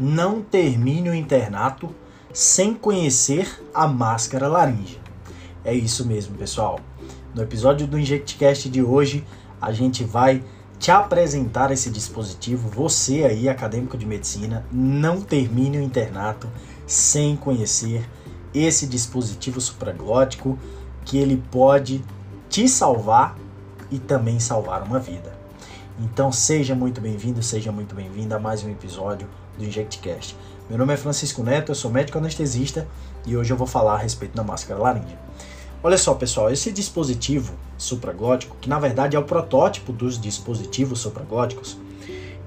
[0.00, 1.88] não termine o internato
[2.32, 4.98] sem conhecer a máscara laríngea.
[5.64, 6.80] É isso mesmo, pessoal.
[7.34, 9.24] No episódio do InjectCast de hoje,
[9.60, 10.42] a gente vai
[10.78, 12.68] te apresentar esse dispositivo.
[12.68, 16.48] Você aí, acadêmico de medicina, não termine o internato
[16.86, 18.04] sem conhecer
[18.52, 20.58] esse dispositivo supraglótico
[21.04, 22.04] que ele pode
[22.48, 23.36] te salvar
[23.90, 25.32] e também salvar uma vida.
[25.98, 30.36] Então seja muito bem-vindo, seja muito bem-vinda a mais um episódio do InjectCast.
[30.68, 32.88] Meu nome é Francisco Neto, eu sou médico anestesista
[33.26, 35.18] e hoje eu vou falar a respeito da máscara laríngea.
[35.82, 41.76] Olha só, pessoal, esse dispositivo supraglótico, que na verdade é o protótipo dos dispositivos supraglóticos,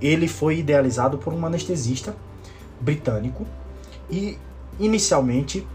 [0.02, 2.16] ele foi idealizado por um anestesista
[2.82, 3.46] britânico
[4.10, 4.38] e
[4.80, 5.68] inicialmente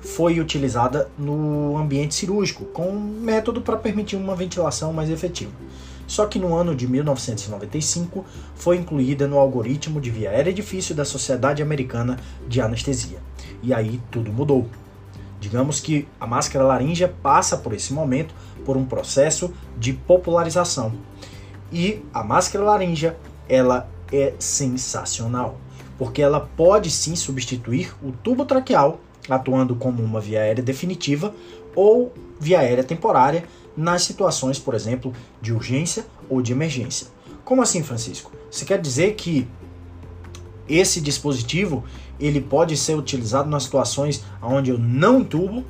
[0.00, 5.50] foi utilizada no ambiente cirúrgico, com um método para permitir uma ventilação mais efetiva.
[6.08, 8.24] Só que no ano de 1995
[8.56, 13.18] foi incluída no algoritmo de via aérea difícil da Sociedade Americana de Anestesia.
[13.62, 14.66] E aí tudo mudou.
[15.38, 18.34] Digamos que a máscara laríngea passa por esse momento
[18.64, 20.94] por um processo de popularização.
[21.70, 23.14] E a máscara laríngea,
[23.46, 25.58] ela é sensacional,
[25.98, 31.34] porque ela pode sim substituir o tubo traqueal, atuando como uma via aérea definitiva
[31.76, 33.44] ou via aérea temporária
[33.78, 37.06] nas situações, por exemplo, de urgência ou de emergência.
[37.44, 38.32] Como assim, Francisco?
[38.50, 39.46] Você quer dizer que
[40.68, 41.84] esse dispositivo
[42.18, 45.64] ele pode ser utilizado nas situações onde eu não entubo,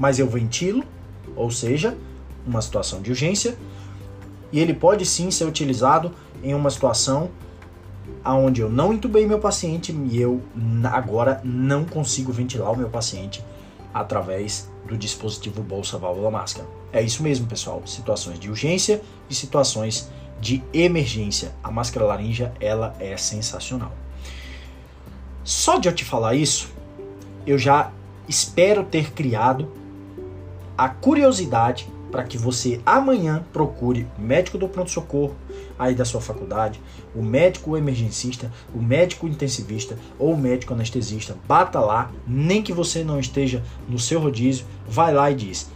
[0.00, 0.82] mas eu ventilo,
[1.36, 1.96] ou seja,
[2.44, 3.56] uma situação de urgência,
[4.50, 7.30] e ele pode sim ser utilizado em uma situação
[8.24, 10.42] onde eu não entubei meu paciente e eu
[10.92, 13.44] agora não consigo ventilar o meu paciente
[13.94, 16.68] através do dispositivo bolsa válvula máscara.
[16.92, 17.80] É isso mesmo, pessoal.
[17.86, 21.54] Situações de urgência e situações de emergência.
[21.62, 23.92] A máscara laríngea, ela é sensacional.
[25.44, 26.70] Só de eu te falar isso,
[27.46, 27.92] eu já
[28.28, 29.70] espero ter criado
[30.76, 35.34] a curiosidade para que você amanhã procure o médico do pronto-socorro
[35.76, 36.80] aí da sua faculdade,
[37.12, 41.36] o médico emergencista, o médico intensivista ou o médico anestesista.
[41.48, 45.68] Bata lá, nem que você não esteja no seu rodízio, vai lá e diz: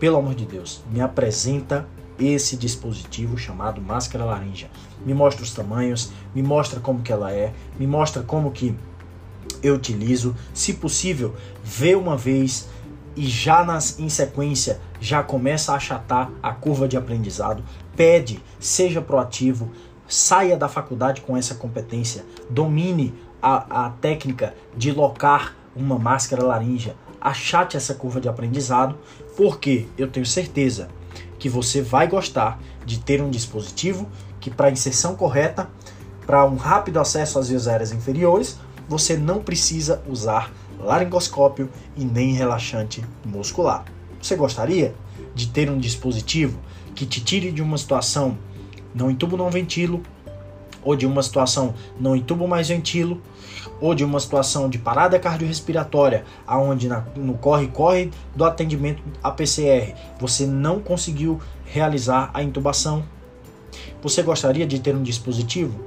[0.00, 1.86] pelo amor de Deus, me apresenta
[2.18, 4.68] esse dispositivo chamado máscara laríngea.
[5.04, 8.74] Me mostra os tamanhos, me mostra como que ela é, me mostra como que
[9.62, 12.68] eu utilizo, se possível, vê uma vez
[13.16, 17.64] e já nas, em sequência já começa a achatar a curva de aprendizado,
[17.96, 19.70] pede, seja proativo,
[20.06, 26.94] saia da faculdade com essa competência, domine a, a técnica de locar uma máscara laríngea,
[27.20, 28.96] achate essa curva de aprendizado,
[29.36, 30.88] porque eu tenho certeza
[31.38, 34.08] que você vai gostar de ter um dispositivo
[34.40, 35.68] que para inserção correta,
[36.26, 42.32] para um rápido acesso às vias aéreas inferiores, você não precisa usar laringoscópio e nem
[42.32, 43.84] relaxante muscular.
[44.20, 44.94] Você gostaria
[45.34, 46.58] de ter um dispositivo
[46.94, 48.38] que te tire de uma situação
[48.94, 50.02] não entubo, não ventilo,
[50.82, 53.20] ou de uma situação não entubo, mais ventilo,
[53.80, 60.46] ou de uma situação de parada cardiorrespiratória, aonde no corre-corre do atendimento a PCR você
[60.46, 63.04] não conseguiu realizar a intubação.
[64.02, 65.78] Você gostaria de ter um dispositivo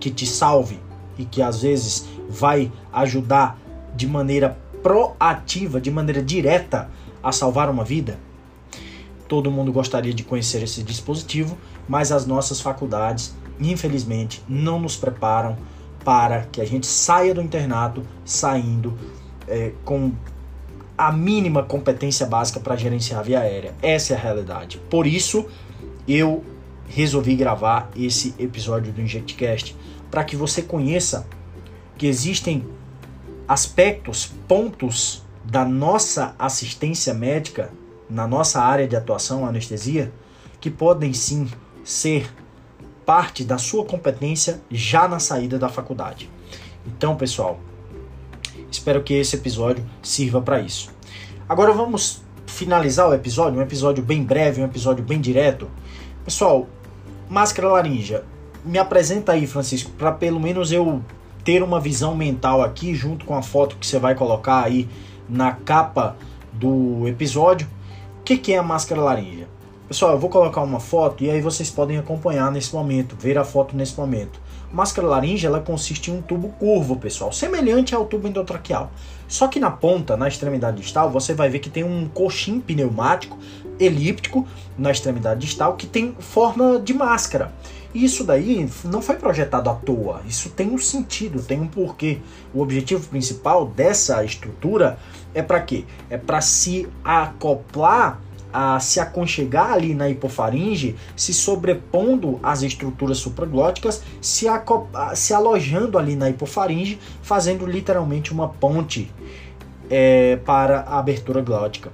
[0.00, 0.80] que te salve
[1.18, 3.58] e que às vezes vai ajudar
[3.94, 6.90] de maneira proativa, de maneira direta
[7.22, 8.18] a salvar uma vida?
[9.26, 11.56] Todo mundo gostaria de conhecer esse dispositivo,
[11.88, 15.56] mas as nossas faculdades, infelizmente, não nos preparam
[16.04, 18.96] para que a gente saia do internato saindo
[19.48, 20.12] é, com
[20.96, 23.74] a mínima competência básica para gerenciar a via aérea.
[23.82, 24.78] Essa é a realidade.
[24.90, 25.46] Por isso,
[26.06, 26.44] eu
[26.86, 29.74] resolvi gravar esse episódio do InjectCast
[30.10, 31.26] para que você conheça
[31.96, 32.64] que existem
[33.46, 37.70] aspectos, pontos da nossa assistência médica
[38.08, 40.12] na nossa área de atuação, anestesia,
[40.60, 41.48] que podem sim
[41.84, 42.30] ser
[43.04, 46.30] parte da sua competência já na saída da faculdade.
[46.86, 47.60] Então, pessoal,
[48.70, 50.90] espero que esse episódio sirva para isso.
[51.48, 55.68] Agora vamos finalizar o episódio, um episódio bem breve, um episódio bem direto.
[56.24, 56.66] Pessoal,
[57.28, 58.24] máscara laríngea,
[58.64, 61.02] me apresenta aí, Francisco, para pelo menos eu
[61.44, 64.88] ter uma visão mental aqui, junto com a foto que você vai colocar aí
[65.28, 66.16] na capa
[66.52, 67.68] do episódio.
[68.20, 69.48] O que, que é a máscara laríngea?
[69.86, 73.44] Pessoal, eu vou colocar uma foto e aí vocês podem acompanhar nesse momento, ver a
[73.44, 74.40] foto nesse momento.
[74.72, 78.90] máscara laringe ela consiste em um tubo curvo, pessoal, semelhante ao tubo endotraqueal.
[79.28, 83.38] Só que na ponta, na extremidade distal, você vai ver que tem um coxim pneumático
[83.78, 84.46] elíptico
[84.78, 87.52] na extremidade distal que tem forma de máscara.
[87.94, 92.18] Isso daí não foi projetado à toa, isso tem um sentido, tem um porquê.
[92.52, 94.98] O objetivo principal dessa estrutura
[95.32, 95.84] é para quê?
[96.10, 98.20] É para se acoplar
[98.52, 104.46] a se aconchegar ali na hipofaringe, se sobrepondo às estruturas supraglóticas, se,
[105.14, 109.10] se alojando ali na hipofaringe, fazendo literalmente uma ponte
[109.90, 111.90] é, para a abertura glótica,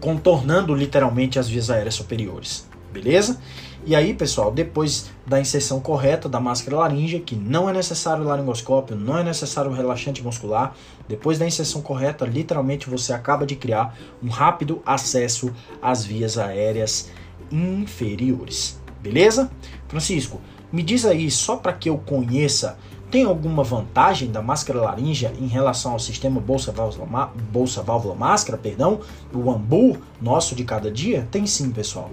[0.00, 2.68] contornando literalmente as vias aéreas superiores.
[2.92, 3.40] Beleza?
[3.86, 8.94] E aí, pessoal, depois da inserção correta da máscara laríngea, que não é necessário laringoscópio,
[8.94, 10.74] não é necessário relaxante muscular,
[11.08, 15.50] depois da inserção correta, literalmente você acaba de criar um rápido acesso
[15.80, 17.10] às vias aéreas
[17.50, 18.78] inferiores.
[19.00, 19.50] Beleza?
[19.88, 22.76] Francisco, me diz aí, só para que eu conheça,
[23.10, 29.00] tem alguma vantagem da máscara laríngea em relação ao sistema bolsa-válvula bolsa -válvula máscara, perdão,
[29.34, 31.26] o AMBU nosso de cada dia?
[31.30, 32.10] Tem sim, pessoal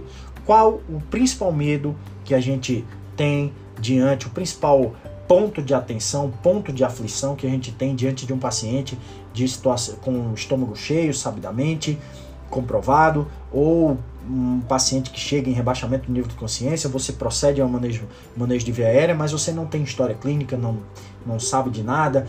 [0.48, 2.86] qual o principal medo que a gente
[3.18, 4.96] tem diante, o principal
[5.28, 8.98] ponto de atenção, ponto de aflição que a gente tem diante de um paciente
[9.34, 12.00] de situação, com o estômago cheio, sabidamente,
[12.50, 17.68] comprovado, ou um paciente que chega em rebaixamento do nível de consciência, você procede ao
[17.68, 20.78] manejo, manejo de via aérea, mas você não tem história clínica, não,
[21.26, 22.26] não sabe de nada,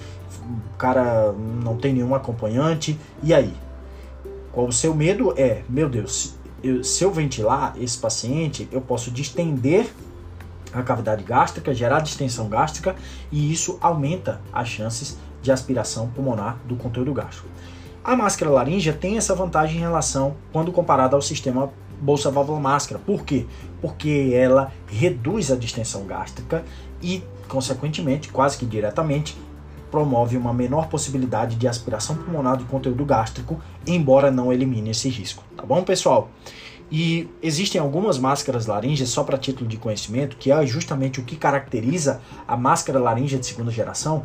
[0.74, 3.54] o cara não tem nenhum acompanhante, e aí?
[4.50, 9.10] Qual o seu medo é, meu Deus, eu, se eu ventilar esse paciente, eu posso
[9.10, 9.92] distender
[10.72, 12.94] a cavidade gástrica, gerar distensão gástrica
[13.32, 17.48] e isso aumenta as chances de aspiração pulmonar do conteúdo gástrico.
[18.04, 21.70] A máscara laríngea tem essa vantagem em relação quando comparada ao sistema
[22.00, 23.00] bolsa válvula máscara.
[23.04, 23.46] Por quê?
[23.80, 26.64] Porque ela reduz a distensão gástrica
[27.02, 29.36] e, consequentemente, quase que diretamente,
[29.90, 35.47] promove uma menor possibilidade de aspiração pulmonar do conteúdo gástrico, embora não elimine esse risco.
[35.58, 36.30] Tá bom, pessoal?
[36.88, 41.34] E existem algumas máscaras laríngeas, só para título de conhecimento, que é justamente o que
[41.34, 44.24] caracteriza a máscara laríngea de segunda geração,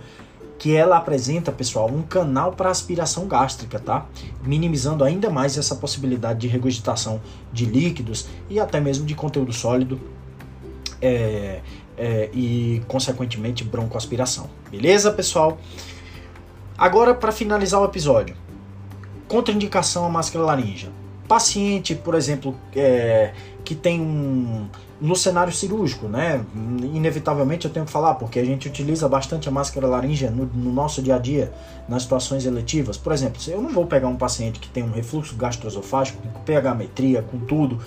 [0.59, 4.05] que ela apresenta, pessoal, um canal para aspiração gástrica, tá?
[4.43, 7.19] Minimizando ainda mais essa possibilidade de regurgitação
[7.51, 9.99] de líquidos e até mesmo de conteúdo sólido
[11.01, 11.61] é,
[11.97, 14.51] é, e, consequentemente, broncoaspiração.
[14.69, 15.57] Beleza, pessoal?
[16.77, 18.35] Agora, para finalizar o episódio,
[19.27, 21.02] contraindicação à máscara laríngea.
[21.27, 23.33] Paciente, por exemplo, é,
[23.63, 24.67] que tem um.
[25.01, 26.45] No cenário cirúrgico, né?
[26.93, 30.71] Inevitavelmente eu tenho que falar, porque a gente utiliza bastante a máscara laríngea no, no
[30.71, 31.51] nosso dia a dia,
[31.89, 32.95] nas situações eletivas.
[32.95, 36.75] Por exemplo, eu não vou pegar um paciente que tem um refluxo gastroesofágico, com pH
[36.75, 37.81] metria, com tudo,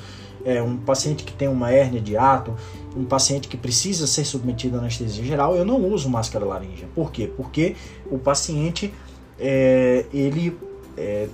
[0.44, 2.54] é, um paciente que tem uma hérnia de ato,
[2.96, 6.86] um paciente que precisa ser submetido à anestesia geral, eu não uso máscara laríngea.
[6.94, 7.30] Por quê?
[7.36, 7.74] Porque
[8.10, 8.94] o paciente
[9.40, 10.56] é, ele
[10.96, 11.28] é,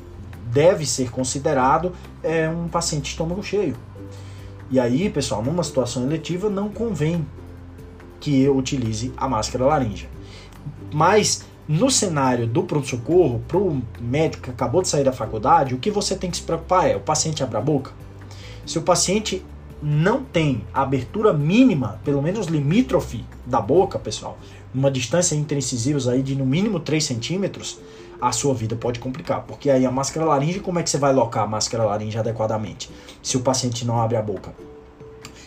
[0.53, 3.75] deve ser considerado é, um paciente estômago cheio.
[4.71, 7.27] E aí, pessoal, numa situação eletiva não convém
[8.21, 10.09] que eu utilize a máscara laríngea.
[10.93, 15.79] Mas no cenário do pronto-socorro, para o médico que acabou de sair da faculdade, o
[15.79, 17.93] que você tem que se preocupar é: o paciente abre a boca?
[18.65, 19.45] Se o paciente
[19.83, 24.39] não tem abertura mínima, pelo menos limítrofe da boca, pessoal,
[24.73, 27.81] uma distância interincisivos aí de no mínimo 3 centímetros,
[28.23, 29.43] a sua vida pode complicar.
[29.43, 32.89] Porque aí a máscara laringe, como é que você vai locar a máscara laringe adequadamente?
[33.21, 34.55] Se o paciente não abre a boca.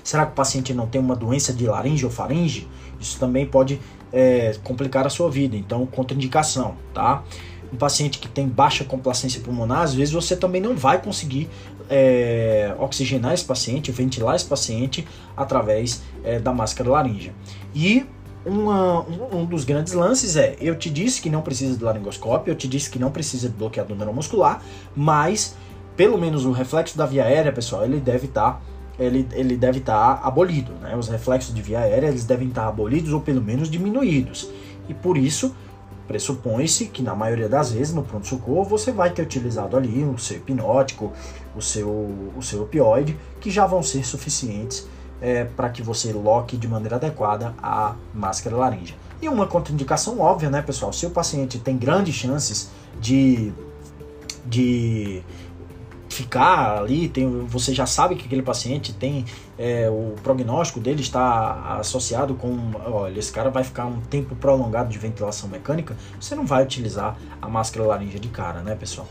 [0.04, 2.68] Será que o paciente não tem uma doença de laringe ou faringe?
[3.00, 3.80] Isso também pode
[4.12, 5.56] é, complicar a sua vida.
[5.56, 7.24] Então, contraindicação, tá?
[7.72, 11.50] Um paciente que tem baixa complacência pulmonar, às vezes você também não vai conseguir
[11.90, 17.34] é, oxigenar esse paciente, ventilar esse paciente através é, da máscara laríngea.
[17.74, 18.06] E
[18.46, 22.52] uma, um, um, dos grandes lances é: eu te disse que não precisa de laringoscópio,
[22.52, 24.62] eu te disse que não precisa de bloqueador neuromuscular,
[24.96, 25.56] mas
[25.96, 28.54] pelo menos o reflexo da via aérea, pessoal, ele deve estar.
[28.54, 28.62] Tá,
[28.98, 30.96] ele, ele deve estar tá abolido, né?
[30.96, 34.50] Os reflexos de via aérea eles devem estar tá abolidos ou pelo menos diminuídos.
[34.88, 35.54] E por isso
[36.08, 40.38] Pressupõe-se que na maioria das vezes no pronto-socorro você vai ter utilizado ali o seu
[40.38, 41.12] hipnótico,
[41.56, 44.88] o seu, o seu opioide, que já vão ser suficientes
[45.26, 48.96] é, para que você loque de maneira adequada a máscara laríngea.
[49.20, 50.94] E uma contraindicação óbvia, né, pessoal?
[50.94, 52.70] Se o paciente tem grandes chances
[53.02, 53.52] de,
[54.46, 55.24] de
[56.10, 59.26] ficar ali, tem, você já sabe que aquele paciente tem
[59.58, 64.90] é, o prognóstico dele está associado com, olha, esse cara vai ficar um tempo prolongado
[64.90, 69.08] de ventilação mecânica, você não vai utilizar a máscara laríngea de cara, né, pessoal?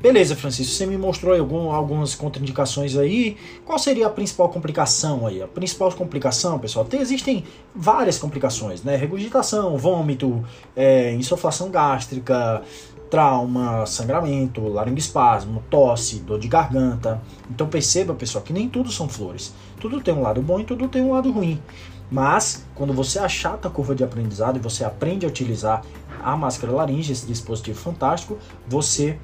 [0.00, 3.36] Beleza, Francisco, você me mostrou algum, algumas contraindicações aí.
[3.66, 5.42] Qual seria a principal complicação aí?
[5.42, 7.44] A principal complicação, pessoal, tem, existem
[7.76, 8.96] várias complicações, né?
[8.96, 10.42] Regurgitação, vômito,
[10.74, 12.62] é, insuflação gástrica,
[13.10, 17.20] trauma, sangramento, laringoespasmo, tosse, dor de garganta.
[17.50, 19.52] Então perceba, pessoal, que nem tudo são flores.
[19.78, 21.60] Tudo tem um lado bom e tudo tem um lado ruim.
[22.10, 25.82] Mas, quando você achata a curva de aprendizado e você aprende a utilizar
[26.22, 29.18] a máscara laringe, esse dispositivo fantástico, você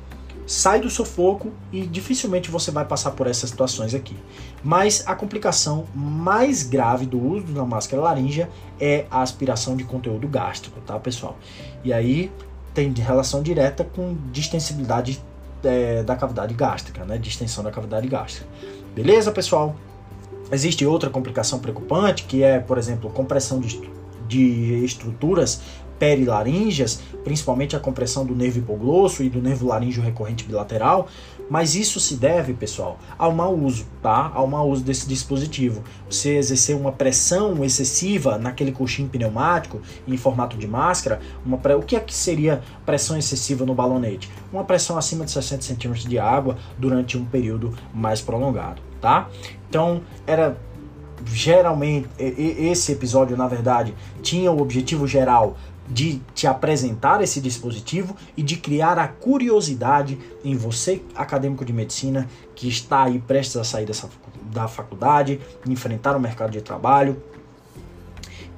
[0.47, 4.17] sai do sufoco e dificilmente você vai passar por essas situações aqui.
[4.63, 8.49] Mas a complicação mais grave do uso da máscara laríngea
[8.81, 11.37] é a aspiração de conteúdo gástrico, tá, pessoal?
[11.85, 12.31] E aí
[12.73, 15.21] tem relação direta com distensibilidade
[15.65, 17.19] é, da cavidade gástrica, né?
[17.19, 18.47] Distensão da cavidade gástrica.
[18.95, 19.75] Beleza, pessoal?
[20.53, 23.81] Existe outra complicação preocupante, que é, por exemplo, compressão de,
[24.29, 25.61] de estruturas
[25.99, 31.09] perilaríngeas, principalmente a compressão do nervo hipoglosso e do nervo laríngeo recorrente bilateral,
[31.49, 34.31] mas isso se deve, pessoal, ao mau uso, tá?
[34.35, 35.83] Ao mau uso desse dispositivo.
[36.11, 41.75] Você exercer uma pressão excessiva naquele coxim pneumático em formato de máscara, uma pre...
[41.75, 44.31] o que é que seria pressão excessiva no balonete?
[44.53, 49.29] Uma pressão acima de 60 centímetros de água durante um período mais prolongado, tá?
[49.69, 50.57] Então, era
[51.25, 55.57] geralmente esse episódio, na verdade, tinha o objetivo geral
[55.89, 62.29] de te apresentar esse dispositivo e de criar a curiosidade em você, acadêmico de medicina,
[62.55, 64.09] que está aí prestes a sair dessa,
[64.53, 67.23] da faculdade, enfrentar o mercado de trabalho,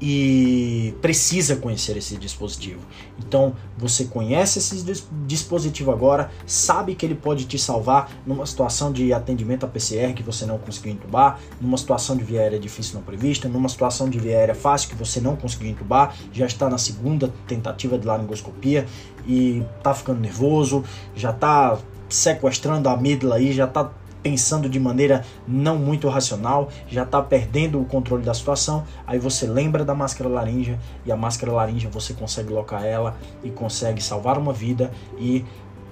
[0.01, 2.81] e precisa conhecer esse dispositivo.
[3.19, 4.85] Então, você conhece esse
[5.27, 10.23] dispositivo agora, sabe que ele pode te salvar numa situação de atendimento a PCR que
[10.23, 14.19] você não conseguiu entubar, numa situação de via aérea difícil não prevista, numa situação de
[14.19, 18.87] via aérea fácil que você não conseguiu entubar, já está na segunda tentativa de laringoscopia
[19.27, 21.79] e está ficando nervoso, já está
[22.09, 23.91] sequestrando a amígdala aí, já está
[24.23, 29.47] pensando de maneira não muito racional, já está perdendo o controle da situação, aí você
[29.47, 34.39] lembra da máscara laríngea e a máscara laríngea você consegue locar ela e consegue salvar
[34.39, 35.45] uma vida e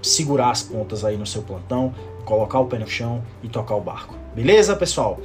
[0.03, 3.81] segurar as pontas aí no seu plantão, colocar o pé no chão e tocar o
[3.81, 4.15] barco.
[4.35, 5.19] Beleza, pessoal?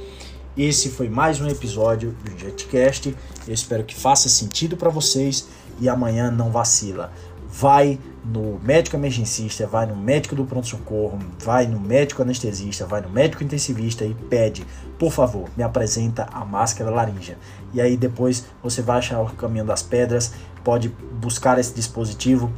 [0.56, 3.16] Esse foi mais um episódio do JetCast.
[3.46, 5.48] Eu espero que faça sentido para vocês
[5.80, 7.10] e amanhã não vacila.
[7.52, 13.10] Vai no médico emergencista, vai no médico do pronto-socorro, vai no médico anestesista, vai no
[13.10, 14.64] médico intensivista e pede,
[14.98, 17.36] por favor, me apresenta a máscara laríngea.
[17.74, 20.32] E aí depois você vai achar o caminho das pedras,
[20.64, 20.88] pode
[21.20, 22.50] buscar esse dispositivo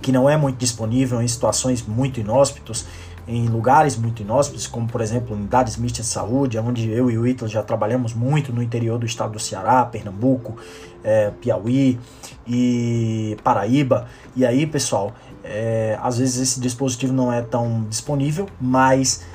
[0.00, 2.86] que não é muito disponível em situações muito inóspitos
[3.28, 7.26] em lugares muito inóspitos, como por exemplo unidades mistas de saúde, onde eu e o
[7.26, 10.56] Ítalo já trabalhamos muito no interior do estado do Ceará, Pernambuco,
[11.04, 12.00] é, Piauí
[12.46, 14.08] e Paraíba.
[14.34, 15.12] E aí, pessoal,
[15.44, 19.26] é, às vezes esse dispositivo não é tão disponível, mas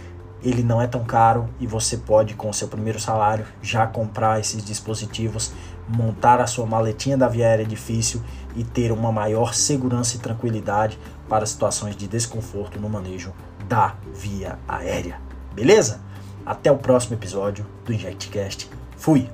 [0.44, 4.40] ele não é tão caro e você pode, com o seu primeiro salário, já comprar
[4.40, 5.54] esses dispositivos,
[5.88, 8.22] montar a sua maletinha da via aérea difícil
[8.56, 10.98] e ter uma maior segurança e tranquilidade
[11.30, 13.34] para situações de desconforto no manejo
[13.68, 15.20] da via aérea.
[15.54, 16.02] Beleza?
[16.46, 18.70] Até o próximo episódio do InjectCast.
[18.98, 19.30] Fui!